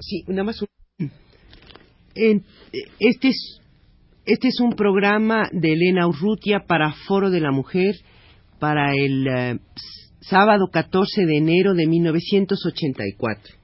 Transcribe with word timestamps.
sí, 0.00 0.24
nada 0.28 0.44
más 0.44 0.64
este 2.14 3.28
es 3.28 3.60
este 4.26 4.48
es 4.48 4.60
un 4.60 4.72
programa 4.72 5.48
de 5.52 5.74
Elena 5.74 6.06
Urrutia 6.08 6.60
para 6.66 6.92
Foro 7.06 7.30
de 7.30 7.40
la 7.40 7.50
Mujer 7.50 7.94
para 8.58 8.92
el 8.94 9.26
eh, 9.26 9.58
sábado 10.20 10.68
14 10.72 11.26
de 11.26 11.36
enero 11.36 11.74
de 11.74 11.86
1984. 11.86 13.63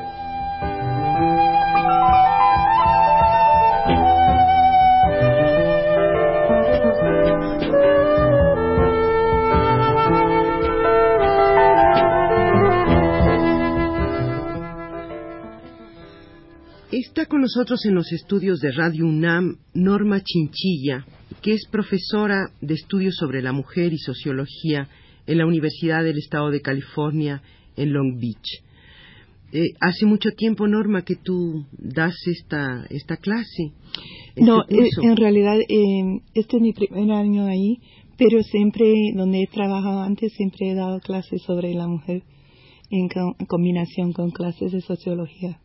Con 17.41 17.45
nosotros 17.47 17.83
en 17.87 17.95
los 17.95 18.11
estudios 18.11 18.59
de 18.59 18.71
Radio 18.71 19.03
UNAM 19.03 19.57
Norma 19.73 20.21
Chinchilla, 20.21 21.07
que 21.41 21.53
es 21.53 21.65
profesora 21.71 22.51
de 22.61 22.75
estudios 22.75 23.15
sobre 23.15 23.41
la 23.41 23.51
mujer 23.51 23.93
y 23.93 23.97
sociología 23.97 24.87
en 25.25 25.39
la 25.39 25.47
Universidad 25.47 26.03
del 26.03 26.19
Estado 26.19 26.51
de 26.51 26.61
California 26.61 27.41
en 27.75 27.93
Long 27.93 28.19
Beach. 28.19 28.61
Eh, 29.53 29.73
hace 29.79 30.05
mucho 30.05 30.29
tiempo, 30.37 30.67
Norma, 30.67 31.01
que 31.01 31.15
tú 31.15 31.65
das 31.71 32.13
esta, 32.27 32.85
esta 32.91 33.17
clase. 33.17 33.71
Este 34.35 34.43
no, 34.43 34.61
eh, 34.69 34.89
en 35.01 35.17
realidad 35.17 35.57
eh, 35.67 36.21
este 36.35 36.57
es 36.57 36.61
mi 36.61 36.73
primer 36.73 37.11
año 37.11 37.47
ahí, 37.47 37.79
pero 38.19 38.43
siempre, 38.43 38.93
donde 39.15 39.41
he 39.41 39.47
trabajado 39.47 40.01
antes, 40.01 40.31
siempre 40.33 40.69
he 40.69 40.75
dado 40.75 40.99
clases 40.99 41.41
sobre 41.41 41.73
la 41.73 41.87
mujer 41.87 42.21
en 42.91 43.09
combinación 43.47 44.13
con 44.13 44.29
clases 44.29 44.73
de 44.73 44.81
sociología. 44.81 45.59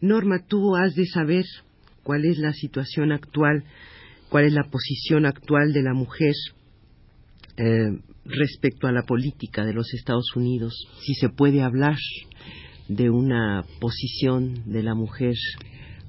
Norma, 0.00 0.44
tú 0.46 0.76
has 0.76 0.94
de 0.94 1.06
saber 1.06 1.44
cuál 2.02 2.24
es 2.24 2.38
la 2.38 2.52
situación 2.52 3.12
actual, 3.12 3.64
cuál 4.30 4.46
es 4.46 4.52
la 4.52 4.64
posición 4.64 5.26
actual 5.26 5.72
de 5.72 5.82
la 5.82 5.94
mujer 5.94 6.34
eh, 7.56 7.98
respecto 8.24 8.86
a 8.86 8.92
la 8.92 9.02
política 9.02 9.64
de 9.64 9.72
los 9.72 9.92
Estados 9.94 10.36
Unidos, 10.36 10.74
si 11.04 11.14
se 11.14 11.28
puede 11.28 11.62
hablar 11.62 11.96
de 12.88 13.10
una 13.10 13.64
posición 13.80 14.70
de 14.72 14.82
la 14.82 14.94
mujer 14.94 15.34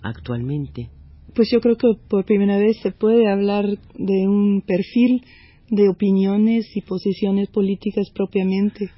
actualmente. 0.02 0.90
Pues 1.36 1.50
yo 1.52 1.60
creo 1.60 1.76
que 1.76 1.88
por 2.08 2.26
primera 2.26 2.58
vez 2.58 2.78
se 2.82 2.92
puede 2.92 3.30
hablar 3.30 3.66
de 3.66 4.28
un 4.28 4.62
perfil 4.66 5.24
de 5.70 5.90
opiniones 5.90 6.66
y 6.76 6.82
posiciones 6.82 7.50
políticas 7.50 8.10
propiamente 8.14 8.90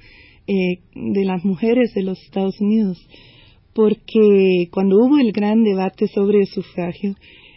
eh, 0.46 0.80
de 0.94 1.24
las 1.24 1.44
mujeres 1.44 1.92
de 1.94 2.02
los 2.02 2.20
Estados 2.22 2.60
Unidos 2.60 2.98
porque 3.74 4.68
cuando 4.70 4.96
hubo 4.96 5.18
el 5.18 5.32
gran 5.32 5.62
debate 5.64 6.06
sobre 6.08 6.40
el 6.40 6.46
sufragio, 6.46 7.14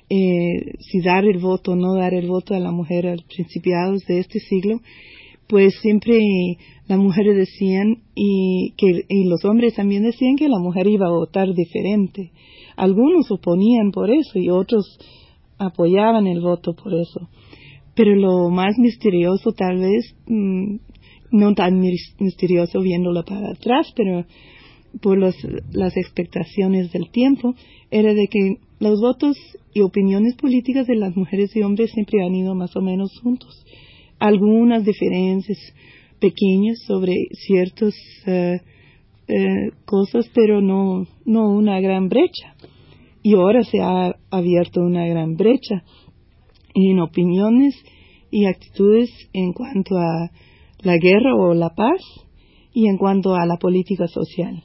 eh, 0.10 0.78
si 0.80 1.02
dar 1.02 1.26
el 1.26 1.40
voto 1.40 1.72
o 1.72 1.76
no 1.76 1.96
dar 1.96 2.14
el 2.14 2.28
voto 2.28 2.54
a 2.54 2.60
la 2.60 2.72
mujer 2.72 3.08
a 3.08 3.16
principiados 3.28 4.06
de 4.08 4.20
este 4.20 4.40
siglo, 4.40 4.80
pues 5.48 5.76
siempre 5.82 6.20
las 6.88 7.00
mujeres 7.00 7.36
decían 7.36 8.04
y 8.16 8.74
que 8.78 9.06
y 9.10 9.26
los 9.26 9.44
hombres 9.46 9.76
también 9.76 10.04
decían 10.04 10.36
que 10.36 10.50
la 10.50 10.60
mujer 10.60 10.88
iba 10.88 11.08
a 11.08 11.12
votar 11.12 11.54
diferente. 11.54 12.32
Algunos 12.76 13.32
oponían 13.32 13.92
por 13.92 14.10
eso 14.12 14.38
y 14.40 14.50
otros 14.50 15.00
apoyaban 15.58 16.28
el 16.28 16.42
voto 16.42 16.76
por 16.76 16.94
eso. 16.94 17.30
Pero 17.96 18.16
lo 18.16 18.50
más 18.50 18.78
misterioso 18.78 19.54
tal 19.54 19.78
vez, 19.80 20.16
mm, 20.28 20.76
no 21.32 21.54
tan 21.54 21.80
misterioso 21.80 22.82
viéndolo 22.82 23.24
para 23.24 23.52
atrás, 23.52 23.92
pero 23.96 24.26
por 25.02 25.18
las 25.18 25.98
expectaciones 25.98 26.92
del 26.92 27.10
tiempo, 27.12 27.56
era 27.92 28.14
de 28.14 28.28
que 28.28 28.58
los 28.80 29.00
votos 29.00 29.38
y 29.74 29.82
opiniones 29.82 30.36
políticas 30.36 30.88
de 30.88 30.96
las 30.96 31.16
mujeres 31.16 31.56
y 31.56 31.62
hombres 31.62 31.92
siempre 31.92 32.24
han 32.26 32.34
ido 32.36 32.56
más 32.56 32.76
o 32.76 32.82
menos 32.82 33.12
juntos. 33.22 33.66
Algunas 34.20 34.86
diferencias 34.86 35.58
pequeñas 36.20 36.80
sobre 36.88 37.14
ciertas 37.34 37.94
eh, 38.26 38.60
eh, 39.28 39.72
cosas, 39.86 40.30
pero 40.34 40.62
no, 40.62 41.08
no 41.26 41.50
una 41.50 41.80
gran 41.80 42.10
brecha. 42.10 42.56
Y 43.22 43.34
ahora 43.34 43.64
se 43.64 43.82
ha 43.82 44.16
abierto 44.30 44.82
una 44.82 45.08
gran 45.08 45.36
brecha 45.36 45.84
en 46.74 47.00
opiniones 47.00 47.76
y 48.30 48.46
actitudes 48.46 49.10
en 49.34 49.54
cuanto 49.54 49.98
a 49.98 50.30
la 50.80 50.98
guerra 50.98 51.36
o 51.36 51.54
la 51.54 51.70
paz 51.70 52.02
y 52.74 52.88
en 52.88 52.98
cuanto 52.98 53.34
a 53.34 53.46
la 53.46 53.58
política 53.58 54.08
social. 54.08 54.64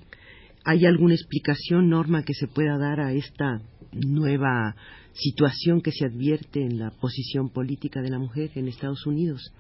¿Hay 0.65 0.85
alguna 0.85 1.15
explicación, 1.15 1.89
Norma, 1.89 2.23
que 2.23 2.35
se 2.35 2.47
pueda 2.47 2.77
dar 2.79 3.01
a 3.01 3.13
esta 3.13 3.63
nueva 3.93 4.77
situación 5.13 5.81
que 5.81 5.91
se 5.91 6.07
advierte 6.07 6.63
en 6.63 6.79
la 6.79 6.91
posición 6.91 7.49
política 7.49 8.03
de 8.03 8.11
la 8.11 8.19
mujer 8.19 8.51
en 8.55 8.69
Estados 8.69 9.07
Unidos? 9.07 9.53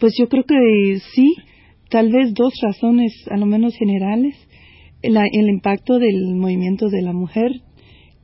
Pues 0.00 0.14
yo 0.18 0.28
creo 0.28 0.44
que 0.44 0.98
sí, 1.14 1.34
tal 1.90 2.10
vez 2.10 2.32
dos 2.34 2.52
razones, 2.62 3.12
a 3.30 3.36
lo 3.36 3.46
menos 3.46 3.74
generales. 3.76 4.36
El, 5.02 5.16
el 5.16 5.48
impacto 5.48 5.98
del 5.98 6.34
movimiento 6.34 6.88
de 6.88 7.02
la 7.02 7.12
mujer 7.12 7.50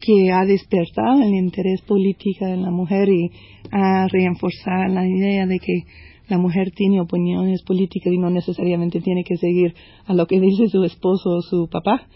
que 0.01 0.33
ha 0.33 0.47
despertado 0.47 1.23
el 1.23 1.35
interés 1.35 1.83
político 1.83 2.47
de 2.47 2.57
la 2.57 2.71
mujer 2.71 3.09
y 3.11 3.31
ha 3.71 4.07
reforzado 4.09 4.87
la 4.89 5.07
idea 5.07 5.47
de 5.47 5.59
que 5.59 5.83
la 6.31 6.39
mujer 6.39 6.71
tiene 6.71 7.01
opiniones 7.01 7.63
políticas 7.63 8.13
y 8.13 8.19
no 8.19 8.31
necesariamente 8.31 9.01
tiene 9.01 9.25
que 9.25 9.37
seguir 9.37 9.75
a 10.07 10.15
lo 10.15 10.27
que 10.27 10.41
dice 10.41 10.69
su 10.69 10.85
esposo 10.85 11.31
o 11.31 11.43
su 11.43 11.69
papá, 11.69 12.07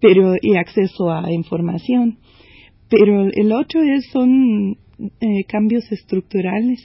pero 0.00 0.34
y 0.40 0.56
acceso 0.56 1.10
a 1.10 1.30
información. 1.30 2.18
Pero 2.88 3.28
el 3.30 3.52
otro 3.52 3.82
es 3.82 4.06
son 4.10 4.78
eh, 4.98 5.44
cambios 5.46 5.84
estructurales, 5.92 6.80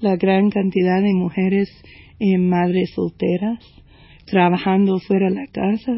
la 0.00 0.16
gran 0.16 0.48
cantidad 0.48 1.02
de 1.02 1.12
mujeres 1.12 1.68
eh, 2.20 2.38
madres 2.38 2.92
solteras 2.94 3.62
trabajando 4.24 4.98
fuera 5.00 5.28
de 5.28 5.36
la 5.36 5.46
casa, 5.46 5.92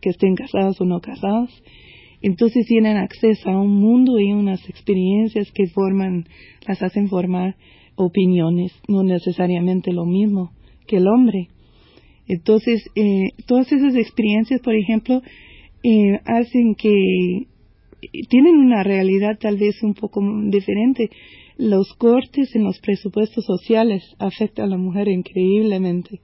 que 0.00 0.10
estén 0.10 0.34
casadas 0.34 0.80
o 0.80 0.84
no 0.84 1.00
casadas, 1.00 1.50
entonces 2.22 2.66
tienen 2.66 2.96
acceso 2.96 3.48
a 3.48 3.60
un 3.60 3.80
mundo 3.80 4.18
y 4.18 4.32
unas 4.32 4.66
experiencias 4.68 5.50
que 5.52 5.66
forman, 5.68 6.26
las 6.66 6.82
hacen 6.82 7.08
formar 7.08 7.56
opiniones, 8.00 8.72
no 8.88 9.02
necesariamente 9.02 9.92
lo 9.92 10.04
mismo 10.06 10.52
que 10.86 10.96
el 10.96 11.06
hombre. 11.06 11.48
Entonces, 12.26 12.88
eh, 12.94 13.30
todas 13.46 13.70
esas 13.72 13.94
experiencias, 13.94 14.60
por 14.60 14.74
ejemplo, 14.74 15.22
eh, 15.82 16.20
hacen 16.24 16.74
que 16.74 17.46
tienen 18.28 18.56
una 18.56 18.82
realidad 18.82 19.38
tal 19.38 19.56
vez 19.56 19.82
un 19.82 19.94
poco 19.94 20.20
diferente. 20.48 21.10
Los 21.56 21.92
cortes 21.94 22.54
en 22.54 22.64
los 22.64 22.78
presupuestos 22.80 23.44
sociales 23.44 24.02
afectan 24.18 24.66
a 24.66 24.70
la 24.70 24.76
mujer 24.78 25.08
increíblemente, 25.08 26.20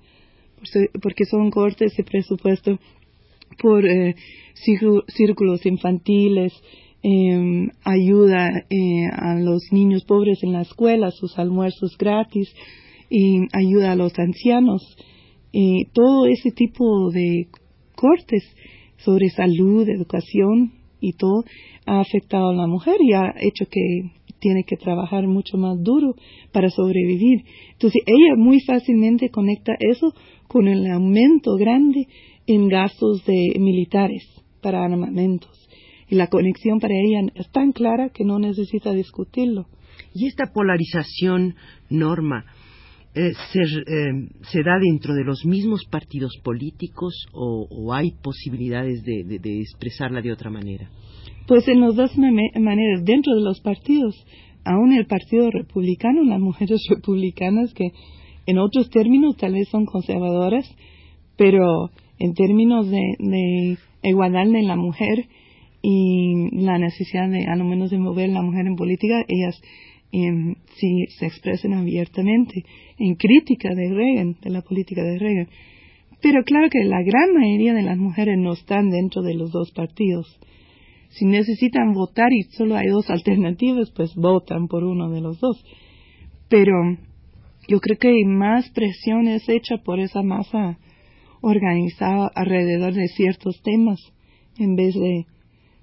porque 1.02 1.24
son 1.24 1.50
cortes 1.50 1.94
de 1.96 2.04
presupuesto 2.04 2.78
por 3.60 3.86
eh, 3.86 4.14
círculos 5.08 5.66
infantiles, 5.66 6.52
eh, 7.08 7.68
ayuda 7.84 8.64
eh, 8.68 9.06
a 9.12 9.38
los 9.38 9.62
niños 9.70 10.04
pobres 10.04 10.42
en 10.42 10.52
la 10.52 10.62
escuela, 10.62 11.12
sus 11.12 11.38
almuerzos 11.38 11.96
gratis, 11.96 12.52
y 13.08 13.42
ayuda 13.52 13.92
a 13.92 13.96
los 13.96 14.18
ancianos. 14.18 14.82
todo 15.92 16.26
ese 16.26 16.50
tipo 16.50 17.10
de 17.12 17.46
cortes 17.94 18.42
sobre 18.96 19.30
salud, 19.30 19.88
educación 19.88 20.72
y 21.00 21.12
todo 21.12 21.44
ha 21.86 22.00
afectado 22.00 22.48
a 22.48 22.54
la 22.54 22.66
mujer 22.66 22.96
y 23.00 23.12
ha 23.12 23.32
hecho 23.40 23.66
que 23.70 24.10
tiene 24.40 24.64
que 24.64 24.76
trabajar 24.76 25.28
mucho 25.28 25.56
más 25.56 25.80
duro 25.80 26.16
para 26.52 26.70
sobrevivir. 26.70 27.44
Entonces 27.72 28.02
ella 28.04 28.34
muy 28.36 28.60
fácilmente 28.60 29.30
conecta 29.30 29.76
eso 29.78 30.12
con 30.48 30.66
el 30.66 30.90
aumento 30.90 31.54
grande 31.54 32.08
en 32.48 32.66
gastos 32.66 33.24
de 33.24 33.58
militares 33.60 34.24
para 34.60 34.84
armamentos 34.84 35.66
y 36.08 36.14
la 36.14 36.28
conexión 36.28 36.78
para 36.80 36.94
ella 36.94 37.32
es 37.34 37.50
tan 37.50 37.72
clara 37.72 38.10
que 38.10 38.24
no 38.24 38.38
necesita 38.38 38.92
discutirlo. 38.92 39.66
Y 40.14 40.26
esta 40.26 40.52
polarización, 40.52 41.56
Norma, 41.90 42.44
eh, 43.18 43.30
eh, 43.30 44.28
se, 44.42 44.62
da 44.62 44.78
dentro 44.78 45.14
de 45.14 45.24
los 45.24 45.46
mismos 45.46 45.86
partidos 45.90 46.36
políticos 46.44 47.14
o, 47.32 47.94
hay 47.94 48.10
posibilidades 48.22 49.02
de, 49.04 49.60
expresarla 49.62 50.20
de 50.20 50.32
otra 50.32 50.50
manera? 50.50 50.90
Pues 51.46 51.66
en 51.66 51.80
las 51.80 51.96
dos 51.96 52.14
maneras, 52.18 53.04
dentro 53.04 53.34
de 53.34 53.40
los 53.40 53.60
partidos, 53.62 54.14
aún 54.64 54.92
el 54.92 55.06
Partido 55.06 55.50
Republicano, 55.50 56.24
las 56.24 56.40
mujeres 56.40 56.78
republicanas 56.90 57.72
que 57.72 57.92
en 58.44 58.58
otros 58.58 58.90
términos 58.90 59.36
tal 59.38 59.54
vez 59.54 59.68
son 59.70 59.86
conservadoras, 59.86 60.70
pero 61.38 61.90
en 62.18 62.34
términos 62.34 62.86
de, 62.90 63.78
igualdad 64.02 64.44
de 64.44 64.62
la 64.62 64.76
mujer 64.76 65.26
y 65.88 66.50
la 66.50 66.78
necesidad 66.78 67.30
de, 67.30 67.46
a 67.46 67.54
lo 67.54 67.64
menos, 67.64 67.92
de 67.92 67.98
mover 67.98 68.30
la 68.30 68.42
mujer 68.42 68.66
en 68.66 68.74
política, 68.74 69.24
ellas 69.28 69.62
em, 70.10 70.56
sí 70.74 71.06
se 71.16 71.26
expresan 71.26 71.74
abiertamente 71.74 72.64
en 72.98 73.14
crítica 73.14 73.68
de 73.72 73.94
Reagan, 73.94 74.36
de 74.42 74.50
la 74.50 74.62
política 74.62 75.04
de 75.04 75.16
Reagan. 75.16 75.48
Pero 76.20 76.42
claro 76.42 76.70
que 76.70 76.82
la 76.82 77.00
gran 77.04 77.32
mayoría 77.34 77.72
de 77.72 77.82
las 77.82 77.98
mujeres 77.98 78.36
no 78.36 78.54
están 78.54 78.90
dentro 78.90 79.22
de 79.22 79.34
los 79.34 79.52
dos 79.52 79.70
partidos. 79.70 80.40
Si 81.10 81.24
necesitan 81.24 81.92
votar 81.92 82.32
y 82.32 82.42
solo 82.50 82.74
hay 82.74 82.88
dos 82.88 83.08
alternativas, 83.08 83.92
pues 83.94 84.12
votan 84.16 84.66
por 84.66 84.82
uno 84.82 85.08
de 85.12 85.20
los 85.20 85.38
dos. 85.38 85.64
Pero 86.48 86.72
yo 87.68 87.78
creo 87.78 87.96
que 87.96 88.12
más 88.26 88.70
presión 88.70 89.28
es 89.28 89.48
hecha 89.48 89.76
por 89.84 90.00
esa 90.00 90.22
masa 90.22 90.80
organizada 91.42 92.28
alrededor 92.34 92.92
de 92.92 93.06
ciertos 93.06 93.62
temas 93.62 94.00
en 94.58 94.74
vez 94.74 94.92
de, 94.94 95.26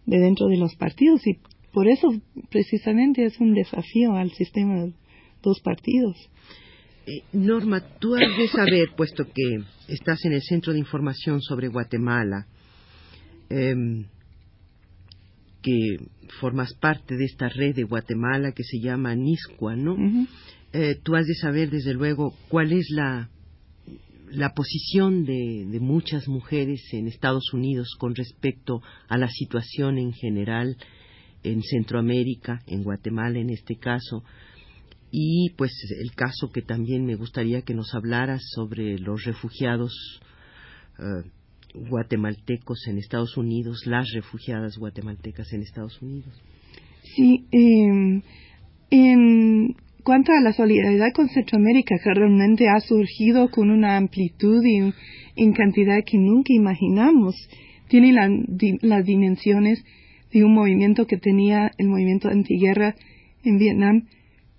de 0.05 0.19
dentro 0.19 0.47
de 0.47 0.57
los 0.57 0.75
partidos 0.75 1.25
y 1.25 1.39
por 1.71 1.87
eso 1.87 2.09
precisamente 2.49 3.25
es 3.25 3.39
un 3.39 3.53
desafío 3.53 4.15
al 4.15 4.31
sistema 4.31 4.83
de 4.83 4.93
dos 5.41 5.59
partidos. 5.61 6.15
Eh, 7.05 7.23
Norma, 7.33 7.81
tú 7.99 8.15
has 8.15 8.37
de 8.37 8.47
saber, 8.47 8.89
puesto 8.95 9.25
que 9.25 9.63
estás 9.87 10.23
en 10.25 10.33
el 10.33 10.41
Centro 10.41 10.71
de 10.71 10.79
Información 10.79 11.41
sobre 11.41 11.67
Guatemala, 11.67 12.47
em, 13.49 14.05
que 15.61 15.97
formas 16.39 16.73
parte 16.75 17.17
de 17.17 17.25
esta 17.25 17.49
red 17.49 17.75
de 17.75 17.83
Guatemala 17.83 18.51
que 18.51 18.63
se 18.63 18.79
llama 18.79 19.15
NISCUA, 19.15 19.75
¿no? 19.75 19.97
Eh, 20.73 20.95
tú 21.03 21.15
has 21.15 21.25
de 21.25 21.35
saber, 21.35 21.69
desde 21.69 21.93
luego, 21.93 22.33
cuál 22.49 22.71
es 22.71 22.87
la, 22.89 23.29
la 24.33 24.53
posición 24.53 25.25
de, 25.25 25.77
muchas 25.79 26.27
mujeres 26.27 26.81
en 26.91 27.07
Estados 27.07 27.53
Unidos 27.53 27.95
con 27.99 28.15
respecto 28.15 28.81
a 29.07 29.17
la 29.17 29.27
situación 29.27 29.97
en 29.97 30.13
general 30.13 30.77
en 31.43 31.61
Centroamérica, 31.61 32.61
en 32.67 32.83
Guatemala 32.83 33.39
en 33.39 33.49
este 33.49 33.75
caso, 33.75 34.23
y 35.11 35.51
pues 35.57 35.71
el 36.01 36.15
caso 36.15 36.49
que 36.51 36.61
también 36.61 37.05
me 37.05 37.15
gustaría 37.15 37.61
que 37.61 37.75
nos 37.75 37.93
hablaras 37.93 38.41
sobre 38.55 38.97
los 38.97 39.23
refugiados 39.23 39.93
eh, 40.97 41.29
guatemaltecos 41.75 42.87
en 42.87 42.97
Estados 42.97 43.37
Unidos, 43.37 43.85
las 43.85 44.11
refugiadas 44.13 44.77
guatemaltecas 44.77 45.53
en 45.53 45.61
Estados 45.61 46.01
Unidos. 46.01 46.33
Sí, 47.15 47.45
eh, 47.51 48.21
cuanto 50.03 50.31
a 50.33 50.41
la 50.41 50.53
solidaridad 50.53 51.13
con 51.13 51.29
Centroamérica, 51.29 51.95
que 52.03 52.13
realmente 52.13 52.67
ha 52.69 52.79
surgido 52.79 53.49
con 53.49 53.69
una 53.69 53.97
amplitud 53.97 54.63
y 54.63 54.93
en 55.35 55.53
cantidad 55.53 56.03
que 56.05 56.17
nunca 56.17 56.53
imaginamos, 56.53 57.35
tiene 57.87 58.13
las 58.81 59.05
dimensiones 59.05 59.83
de 60.31 60.43
un 60.43 60.53
movimiento 60.53 61.05
que 61.05 61.17
tenía 61.17 61.71
el 61.77 61.87
movimiento 61.87 62.27
antiguerra 62.27 62.95
en 63.43 63.57
Vietnam, 63.57 64.07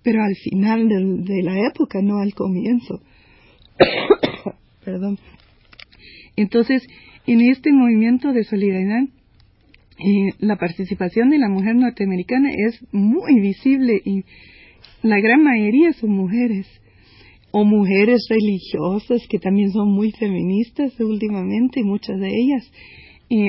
pero 0.03 0.23
al 0.23 0.35
final 0.35 0.87
de, 0.87 1.43
la 1.43 1.67
época, 1.67 2.01
no 2.01 2.19
al 2.19 2.33
comienzo. 2.33 3.01
Perdón. 4.85 5.19
Entonces, 6.35 6.87
en 7.27 7.41
este 7.41 7.71
movimiento 7.71 8.31
de 8.33 8.43
solidaridad, 8.43 9.03
eh, 9.97 10.33
la 10.39 10.57
participación 10.57 11.29
de 11.29 11.39
la 11.39 11.49
mujer 11.49 11.75
norteamericana 11.75 12.49
es 12.55 12.83
muy 12.91 13.39
visible 13.39 14.01
y 14.03 14.23
la 15.05 15.19
gran 15.19 15.43
mayoría 15.43 15.93
son 15.93 16.09
mujeres 16.09 16.65
o 17.51 17.63
mujeres 17.63 18.25
religiosas 18.27 19.21
que 19.29 19.37
también 19.37 19.71
son 19.71 19.91
muy 19.91 20.11
feministas 20.11 20.99
últimamente, 20.99 21.83
muchas 21.83 22.19
de 22.19 22.27
ellas. 22.27 22.71
Y, 23.29 23.45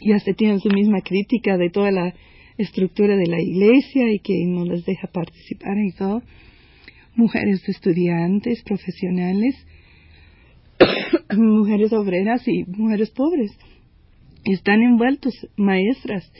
y 0.00 0.12
hasta 0.12 0.34
tienen 0.34 0.60
su 0.60 0.68
misma 0.68 1.00
crítica 1.00 1.56
de 1.56 1.70
toda 1.70 1.90
la 1.90 2.14
estructura 2.58 3.16
de 3.16 3.26
la 3.26 3.40
iglesia 3.40 4.12
y 4.12 4.18
que 4.18 4.34
no 4.44 4.66
les 4.66 4.84
deja 4.84 5.08
participar 5.08 5.78
en 5.78 5.92
todo. 5.92 6.22
Mujeres 7.14 7.66
estudiantes, 7.66 8.62
profesionales, 8.62 9.56
mujeres 11.38 11.90
obreras 11.94 12.46
y 12.46 12.64
mujeres 12.64 13.10
pobres 13.12 13.50
están 14.44 14.82
envueltos, 14.82 15.32
maestras. 15.56 16.30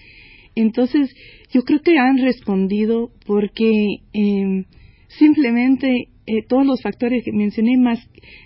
Entonces, 0.60 1.14
yo 1.52 1.62
creo 1.62 1.80
que 1.80 1.98
han 1.98 2.18
respondido 2.18 3.10
porque 3.26 3.72
eh, 4.12 4.64
simplemente 5.08 6.08
todos 6.48 6.64
los 6.64 6.80
factores 6.80 7.24
que 7.24 7.32
mencioné, 7.32 7.76
más 7.76 7.98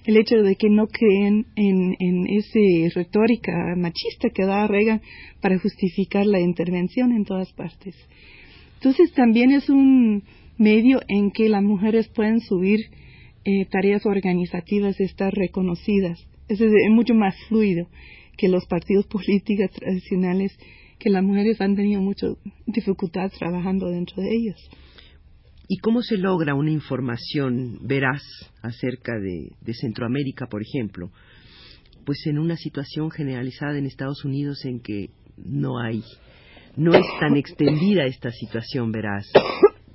el 0.07 0.17
hecho 0.17 0.37
de 0.37 0.57
que 0.57 0.71
no 0.71 0.87
creen 0.87 1.47
en, 1.55 1.95
en 1.99 2.27
esa 2.29 2.95
retórica 2.95 3.53
machista 3.77 4.31
que 4.31 4.47
da 4.47 4.67
Reagan 4.67 5.03
para 5.43 5.59
justificar 5.59 6.25
la 6.25 6.41
intervención 6.41 7.13
en 7.13 7.25
todas 7.25 7.53
partes. 7.53 7.95
Entonces, 8.77 9.13
también 9.13 9.51
es 9.51 9.69
un 9.69 10.23
medio 10.57 11.01
en 11.09 11.31
que 11.31 11.49
las 11.49 11.63
mujeres 11.63 12.09
pueden 12.09 12.41
subir 12.41 12.81
eh, 13.45 13.67
tareas 13.67 14.07
organizativas 14.07 15.01
estar 15.01 15.33
reconocidas. 15.33 16.27
Es, 16.49 16.61
es 16.61 16.91
mucho 16.91 17.15
más 17.15 17.35
fluido 17.49 17.89
que 18.37 18.49
los 18.49 18.67
partidos 18.67 19.07
políticos 19.09 19.71
tradicionales 19.71 20.57
que 20.99 21.11
las 21.11 21.23
mujeres 21.23 21.61
han 21.61 21.77
tenido 21.77 22.01
mucha 22.01 22.29
dificultad 22.67 23.31
trabajando 23.39 23.89
dentro 23.91 24.23
de 24.23 24.31
ellos. 24.35 24.71
¿Y 25.67 25.79
cómo 25.79 26.03
se 26.03 26.19
logra 26.19 26.55
una 26.55 26.71
información 26.71 27.79
veraz 27.83 28.23
acerca 28.63 29.13
de, 29.19 29.73
Centroamérica, 29.73 30.47
por 30.47 30.63
ejemplo? 30.63 31.11
Pues 32.05 32.27
en 32.27 32.39
una 32.39 32.57
situación 32.57 33.11
generalizada 33.11 33.79
en 33.79 33.87
Estados 33.87 34.25
Unidos 34.25 34.65
en 34.67 34.81
que 34.81 35.09
no 35.39 35.79
hay, 35.81 36.03
no 36.77 36.95
es 36.95 37.07
tan 37.19 37.37
extendida 37.37 38.05
esta 38.05 38.31
situación 38.31 38.93
veraz, 38.93 39.27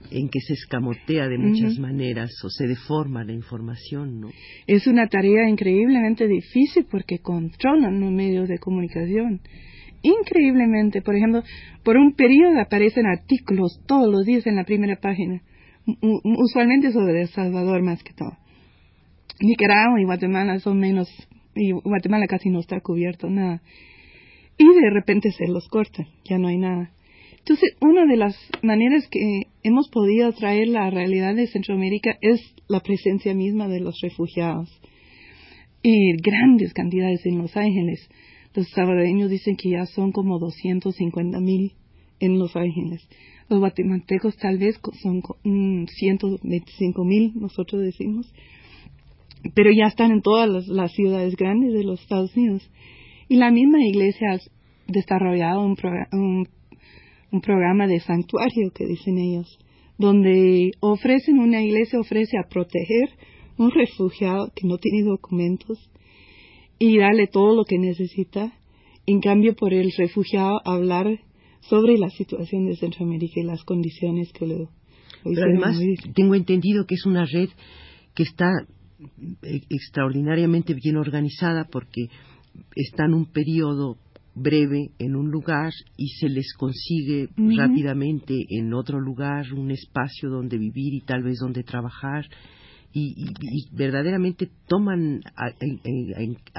en 0.09 0.29
que 0.29 0.39
se 0.39 0.53
escamotea 0.53 1.27
de 1.27 1.37
muchas 1.37 1.77
maneras 1.77 2.31
o 2.43 2.49
se 2.49 2.65
deforma 2.65 3.23
la 3.23 3.33
información, 3.33 4.21
¿no? 4.21 4.29
Es 4.65 4.87
una 4.87 5.07
tarea 5.07 5.47
increíblemente 5.47 6.27
difícil 6.27 6.87
porque 6.89 7.19
controlan 7.19 7.99
los 7.99 8.11
medios 8.11 8.47
de 8.47 8.57
comunicación 8.57 9.41
increíblemente. 10.01 11.01
Por 11.01 11.15
ejemplo, 11.15 11.43
por 11.83 11.97
un 11.97 12.13
periodo 12.13 12.59
aparecen 12.59 13.05
artículos 13.05 13.81
todos 13.87 14.11
los 14.11 14.25
días 14.25 14.45
en 14.47 14.55
la 14.55 14.63
primera 14.63 14.97
página, 14.97 15.41
usualmente 16.23 16.91
sobre 16.91 17.21
El 17.21 17.27
Salvador 17.29 17.81
más 17.81 18.03
que 18.03 18.13
todo. 18.13 18.37
Nicaragua 19.41 20.01
y 20.01 20.05
Guatemala 20.05 20.59
son 20.59 20.79
menos, 20.79 21.09
y 21.55 21.71
Guatemala 21.71 22.27
casi 22.27 22.49
no 22.49 22.59
está 22.59 22.79
cubierto 22.81 23.29
nada. 23.29 23.61
Y 24.57 24.65
de 24.65 24.89
repente 24.89 25.31
se 25.31 25.47
los 25.47 25.67
cortan, 25.69 26.07
ya 26.25 26.37
no 26.37 26.49
hay 26.49 26.57
nada. 26.57 26.91
Entonces, 27.37 27.77
una 27.79 28.05
de 28.05 28.17
las 28.17 28.35
maneras 28.61 29.07
que 29.09 29.43
hemos 29.63 29.89
podido 29.89 30.31
traer 30.33 30.67
la 30.67 30.89
realidad 30.89 31.33
de 31.35 31.47
Centroamérica 31.47 32.17
es 32.21 32.41
la 32.67 32.81
presencia 32.81 33.33
misma 33.33 33.69
de 33.69 33.79
los 33.79 33.99
refugiados. 34.01 34.69
Y 35.81 36.17
grandes 36.21 36.73
cantidades 36.73 37.25
en 37.25 37.37
Los 37.37 37.55
Ángeles 37.55 38.09
los 38.59 38.69
salvadoreños 38.71 39.29
dicen 39.29 39.55
que 39.55 39.69
ya 39.69 39.85
son 39.85 40.11
como 40.11 40.37
250 40.37 41.39
mil 41.39 41.73
en 42.19 42.37
Los 42.37 42.55
Ángeles. 42.57 43.07
Los 43.47 43.59
guatemaltecos 43.59 44.35
tal 44.37 44.57
vez 44.57 44.79
son 45.01 45.21
125 45.87 47.05
mil, 47.05 47.31
nosotros 47.35 47.81
decimos. 47.81 48.31
Pero 49.55 49.71
ya 49.71 49.87
están 49.87 50.11
en 50.11 50.21
todas 50.21 50.67
las, 50.67 50.91
ciudades 50.91 51.37
grandes 51.37 51.73
de 51.73 51.85
los 51.85 52.01
Estados 52.01 52.35
Unidos. 52.35 52.69
Y 53.29 53.37
la 53.37 53.49
misma 53.49 53.81
iglesia 53.81 54.33
ha 54.33 54.39
desarrollado 54.87 55.61
un, 55.61 55.77
un 57.31 57.41
programa 57.41 57.87
de 57.87 58.01
santuario, 58.01 58.71
que 58.75 58.85
dicen 58.85 59.17
ellos, 59.17 59.57
donde 59.97 60.71
ofrecen, 60.81 61.39
una 61.39 61.63
iglesia 61.63 61.99
ofrece 61.99 62.37
a 62.37 62.49
proteger 62.49 63.09
un 63.57 63.71
refugiado 63.71 64.51
que 64.53 64.67
no 64.67 64.77
tiene 64.77 65.03
documentos 65.03 65.89
y 66.79 66.97
darle 66.97 67.27
todo 67.27 67.55
lo 67.55 67.65
que 67.65 67.77
necesita. 67.77 68.53
En 69.05 69.19
cambio, 69.19 69.55
por 69.55 69.73
el 69.73 69.91
refugiado, 69.97 70.61
hablar 70.65 71.19
sobre 71.61 71.97
la 71.97 72.09
situación 72.09 72.65
de 72.65 72.77
Centroamérica 72.77 73.39
y 73.39 73.43
las 73.43 73.63
condiciones 73.63 74.31
que 74.31 74.47
le. 74.47 74.67
Pero 75.23 75.43
además, 75.43 75.79
tengo 76.15 76.35
entendido 76.35 76.85
que 76.85 76.95
es 76.95 77.05
una 77.05 77.25
red 77.25 77.49
que 78.15 78.23
está 78.23 78.49
eh, 79.43 79.61
extraordinariamente 79.69 80.73
bien 80.73 80.95
organizada 80.95 81.65
porque 81.69 82.07
está 82.75 83.05
en 83.05 83.13
un 83.13 83.25
periodo 83.25 83.97
breve 84.35 84.91
en 84.99 85.15
un 85.15 85.29
lugar 85.29 85.73
y 85.97 86.07
se 86.19 86.29
les 86.29 86.53
consigue 86.53 87.29
rápidamente 87.35 88.45
en 88.49 88.73
otro 88.73 88.99
lugar 88.99 89.51
un 89.53 89.71
espacio 89.71 90.29
donde 90.29 90.57
vivir 90.57 90.93
y 90.93 91.01
tal 91.01 91.23
vez 91.23 91.39
donde 91.39 91.63
trabajar 91.63 92.25
y, 92.93 93.25
verdaderamente 93.71 94.49
toman 94.67 95.21
a, 95.35 95.51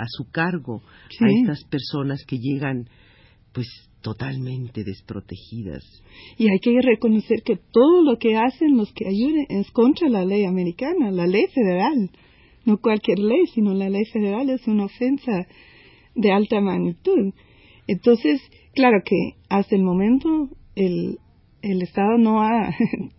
su 0.08 0.30
cargo 0.30 0.82
a 1.20 1.26
estas 1.28 1.64
personas 1.64 2.24
que 2.26 2.38
llegan 2.38 2.88
pues 3.52 3.66
totalmente 4.00 4.84
desprotegidas. 4.84 5.82
Y 6.38 6.48
hay 6.48 6.58
que 6.60 6.80
reconocer 6.80 7.42
que 7.44 7.56
todo 7.56 8.02
lo 8.02 8.18
que 8.18 8.36
hacen 8.36 8.76
los 8.76 8.92
que 8.92 9.08
ayuden 9.08 9.46
es 9.48 9.70
contra 9.72 10.08
la 10.08 10.24
ley 10.24 10.44
americana, 10.44 11.10
la 11.10 11.26
ley 11.26 11.46
federal. 11.52 12.10
No 12.64 12.78
cualquier 12.78 13.18
ley, 13.18 13.46
sino 13.54 13.74
la 13.74 13.88
ley 13.88 14.04
federal 14.12 14.48
es 14.50 14.66
una 14.66 14.84
ofensa 14.84 15.46
de 16.14 16.32
alta 16.32 16.60
magnitud. 16.60 17.32
Entonces, 17.86 18.40
claro 18.74 19.02
que 19.04 19.16
hasta 19.48 19.74
el 19.74 19.82
momento 19.82 20.48
el, 20.76 21.18
el 21.62 21.82
Estado 21.82 22.18
no 22.18 22.42
ha 22.42 22.70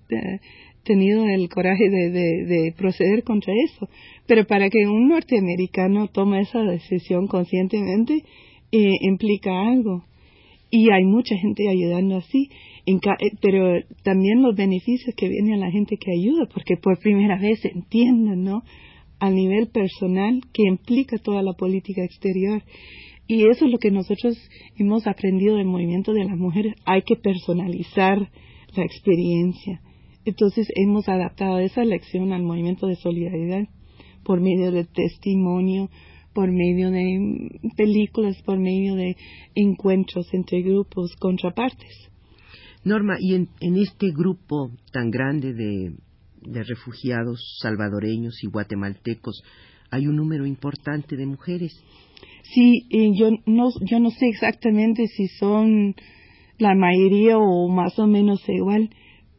tenido 0.84 1.26
el 1.26 1.48
coraje 1.50 1.90
de, 1.90 2.10
de, 2.10 2.74
proceder 2.78 3.24
contra 3.24 3.54
eso. 3.66 3.88
Pero 4.26 4.46
para 4.46 4.70
que 4.70 4.88
un 4.88 5.10
norteamericano 5.10 6.08
tome 6.08 6.42
esa 6.42 6.62
decisión 6.64 7.28
conscientemente, 7.28 8.24
eh, 8.72 8.92
implica 9.02 9.68
algo. 9.68 10.06
Y 10.70 10.90
hay 10.92 11.04
mucha 11.04 11.36
gente 11.36 11.68
ayudando 11.70 12.18
así. 12.18 12.50
Eh, 12.86 13.00
pero 13.42 13.80
también 14.04 14.42
los 14.42 14.56
beneficios 14.56 15.14
que 15.16 15.30
vienen 15.30 15.56
a 15.56 15.66
la 15.66 15.72
gente 15.72 15.98
que 15.98 16.12
ayuda, 16.12 16.48
porque 16.52 16.78
por 16.78 17.00
primera 17.00 17.38
vez 17.38 17.64
entienden, 17.66 18.44
¿no? 18.44 18.64
A 19.20 19.30
nivel 19.30 19.68
personal, 19.68 20.42
que 20.54 20.64
implica 20.64 21.18
toda 21.18 21.44
la 21.44 21.54
política 21.54 22.04
exterior. 22.04 22.64
Y 23.28 23.48
eso 23.48 23.66
es 23.66 23.72
lo 23.72 23.78
que 23.78 23.92
nosotros 23.92 24.36
hemos 24.78 25.06
aprendido 25.08 25.58
del 25.58 25.68
movimiento 25.68 26.12
de 26.14 26.26
las 26.26 26.38
mujeres. 26.38 26.74
Hay 26.86 27.04
que 27.04 27.16
personalizar 27.16 28.32
la 28.76 28.84
experiencia. 28.84 29.82
Entonces 30.26 30.68
hemos 30.76 31.08
adaptado 31.10 31.60
esa 31.60 31.84
lección 31.84 32.32
al 32.34 32.44
movimiento 32.44 32.88
de 32.88 32.96
solidaridad 32.96 33.68
por 34.24 34.40
medio 34.40 34.72
de 34.72 34.86
testimonio, 34.86 35.90
por 36.34 36.52
medio 36.52 36.92
de 36.92 37.60
películas, 37.76 38.42
por 38.44 38.60
medio 38.60 38.96
de 38.96 39.16
encuentros 39.56 40.28
entre 40.34 40.62
grupos 40.62 41.16
contrapartes. 41.18 42.10
Norma, 42.84 43.18
y 43.20 43.36
en, 43.36 43.50
este 43.78 44.12
grupo 44.12 44.72
tan 44.92 45.12
grande 45.12 45.54
de, 45.54 45.94
de 46.42 46.64
refugiados 46.64 47.58
salvadoreños 47.62 48.44
y 48.44 48.48
guatemaltecos, 48.48 49.44
hay 49.92 50.08
un 50.08 50.16
número 50.16 50.46
importante 50.46 51.16
de 51.16 51.26
mujeres. 51.26 51.74
Sí, 52.44 52.88
yo 53.14 53.30
no, 53.46 53.70
yo 53.82 54.00
no 54.00 54.10
sé 54.10 54.28
exactamente 54.30 55.08
si 55.08 55.28
son 55.28 55.96
la 56.58 56.76
mayoría 56.76 57.38
o 57.38 57.68
más 57.68 57.98
o 58.00 58.08
menos 58.08 58.42
igual, 58.48 58.90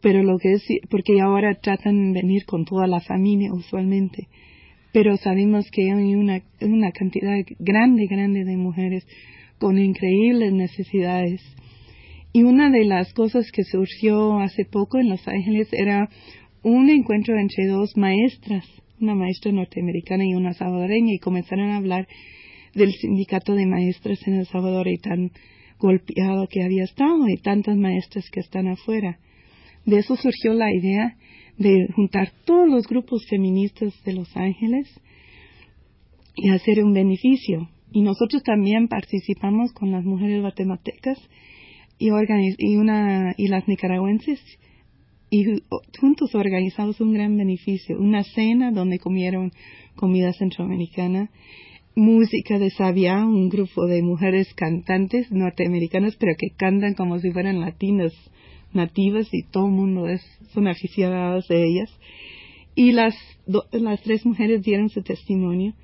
pero 0.02 0.22
lo 0.22 0.36
que 0.38 0.52
es, 0.52 0.64
porque 0.90 1.20
ahora 1.20 1.54
tratan 1.54 2.12
de 2.12 2.20
venir 2.20 2.44
con 2.44 2.64
toda 2.64 2.86
la 2.86 3.00
familia 3.00 3.52
usualmente, 3.52 4.28
pero 4.92 5.16
sabemos 5.16 5.70
que 5.70 5.90
hay 5.90 6.14
una, 6.16 6.42
una 6.60 6.90
cantidad 6.90 7.34
grande, 7.58 8.06
grande 8.10 8.44
de 8.44 8.56
mujeres 8.56 9.06
con 9.58 9.78
increíbles 9.78 10.52
necesidades. 10.52 11.40
Y 12.32 12.42
una 12.42 12.70
de 12.70 12.84
las 12.84 13.12
cosas 13.14 13.50
que 13.52 13.62
surgió 13.62 14.38
hace 14.40 14.64
poco 14.64 14.98
en 14.98 15.08
Los 15.08 15.26
Ángeles 15.28 15.68
era 15.72 16.08
un 16.62 16.90
encuentro 16.90 17.38
entre 17.38 17.66
dos 17.66 17.96
maestras, 17.96 18.66
una 19.00 19.14
maestra 19.14 19.52
norteamericana 19.52 20.24
y 20.24 20.34
una 20.34 20.52
salvadoreña, 20.52 21.14
y 21.14 21.18
comenzaron 21.18 21.70
a 21.70 21.76
hablar 21.76 22.08
del 22.74 22.92
sindicato 22.92 23.54
de 23.54 23.66
maestras 23.66 24.18
en 24.26 24.34
El 24.34 24.46
Salvador 24.46 24.88
y 24.88 24.98
tan 24.98 25.30
golpeado 25.78 26.48
que 26.48 26.62
había 26.62 26.84
estado 26.84 27.28
y 27.28 27.36
tantas 27.36 27.76
maestras 27.76 28.28
que 28.30 28.40
están 28.40 28.66
afuera. 28.66 29.18
De 29.84 29.98
eso 29.98 30.16
surgió 30.16 30.54
la 30.54 30.72
idea 30.72 31.16
de 31.58 31.88
juntar 31.94 32.32
todos 32.44 32.68
los 32.68 32.86
grupos 32.86 33.26
feministas 33.28 33.92
de 34.04 34.12
Los 34.14 34.36
Ángeles 34.36 34.88
y 36.34 36.50
hacer 36.50 36.82
un 36.84 36.92
beneficio. 36.92 37.68
Y 37.92 38.02
nosotros 38.02 38.42
también 38.42 38.88
participamos 38.88 39.72
con 39.72 39.90
las 39.90 40.04
mujeres 40.04 40.40
guatemaltecas 40.40 41.18
y, 41.98 42.10
una, 42.10 43.34
y 43.36 43.48
las 43.48 43.68
nicaragüenses 43.68 44.40
y 45.30 45.46
juntos 45.98 46.34
organizamos 46.34 47.00
un 47.00 47.14
gran 47.14 47.36
beneficio, 47.38 47.98
una 47.98 48.22
cena 48.22 48.70
donde 48.70 48.98
comieron 48.98 49.50
comida 49.96 50.32
centroamericana 50.34 51.30
música 51.94 52.58
de 52.58 52.70
Sabia, 52.70 53.24
un 53.24 53.48
grupo 53.48 53.86
de 53.86 54.02
mujeres 54.02 54.52
cantantes 54.54 55.30
norteamericanas, 55.30 56.16
pero 56.16 56.32
que 56.38 56.50
cantan 56.56 56.94
como 56.94 57.18
si 57.18 57.30
fueran 57.30 57.60
latinas 57.60 58.12
nativas 58.74 59.28
y 59.32 59.42
todo 59.44 59.66
el 59.66 59.72
mundo 59.72 60.08
es, 60.08 60.22
son 60.52 60.68
aficionados 60.68 61.46
de 61.48 61.64
ellas. 61.64 61.90
Y 62.74 62.92
las, 62.92 63.14
las 63.72 64.02
tres 64.02 64.24
mujeres 64.24 64.62
dieron 64.62 64.88
su 64.88 65.02
testimonio 65.02 65.74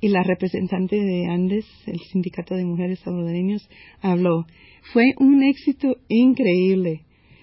y 0.00 0.08
la 0.08 0.22
representante 0.22 0.96
de 0.96 1.26
Andes, 1.26 1.66
el 1.86 2.00
Sindicato 2.00 2.54
de 2.54 2.64
Mujeres 2.64 3.00
Salvadoreñas, 3.00 3.68
habló. 4.00 4.46
Fue 4.92 5.12
un 5.18 5.42
éxito 5.42 5.96
increíble. 6.08 7.02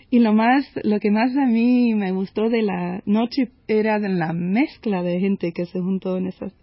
Y 0.09 0.19
lo 0.19 0.33
más, 0.33 0.65
lo 0.83 0.99
que 0.99 1.11
más 1.11 1.35
a 1.35 1.45
mí 1.45 1.93
me 1.93 2.11
gustó 2.13 2.49
de 2.49 2.63
la 2.63 3.03
noche 3.05 3.49
era 3.67 3.99
la 3.99 4.33
mezcla 4.33 5.03
de 5.03 5.19
gente 5.19 5.51
que 5.51 5.65
se 5.65 5.79
juntó 5.79 6.17
en 6.17 6.27
esas 6.27 6.53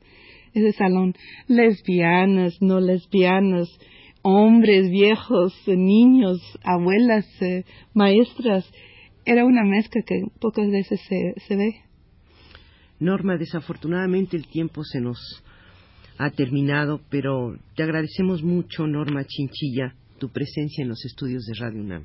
ese 0.54 0.72
salón, 0.72 1.14
lesbianas, 1.48 2.56
no 2.62 2.80
lesbianas, 2.80 3.68
hombres, 4.24 4.90
viejos, 4.90 5.54
niños, 5.66 6.40
abuelas, 6.64 7.26
eh, 7.42 7.64
maestras. 7.92 8.68
Era 9.26 9.44
una 9.44 9.62
mezcla 9.64 10.02
que 10.04 10.22
pocas 10.40 10.68
veces 10.70 11.00
se, 11.08 11.34
se 11.46 11.56
ve. 11.56 11.74
Norma, 12.98 13.36
desafortunadamente 13.36 14.36
el 14.36 14.46
tiempo 14.46 14.82
se 14.82 15.00
nos 15.00 15.18
ha 16.18 16.30
terminado, 16.30 17.00
pero 17.10 17.56
te 17.76 17.82
agradecemos 17.82 18.42
mucho, 18.42 18.86
Norma 18.86 19.24
Chinchilla, 19.24 19.94
tu 20.18 20.30
presencia 20.30 20.82
en 20.82 20.88
los 20.88 21.04
estudios 21.04 21.44
de 21.44 21.54
Radio 21.58 21.80
UNAM. 21.80 22.04